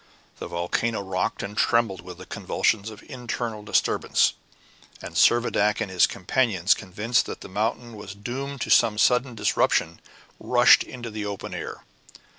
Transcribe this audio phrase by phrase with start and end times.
[0.39, 4.33] The volcano rocked and trembled with the convulsions of internal disturbance,
[4.99, 10.01] and Servadac and his companions, convinced that the mountain was doomed to some sudden disruption,
[10.39, 11.83] rushed into the open air.